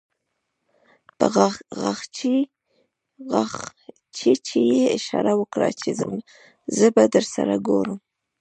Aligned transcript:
په 1.17 1.25
غاښچيچي 3.29 4.59
يې 4.75 4.85
اشاره 4.97 5.33
وکړه 5.37 5.69
چې 5.79 5.89
زه 6.77 6.87
به 6.95 7.03
درسره 7.15 7.55
ګورم. 7.67 7.97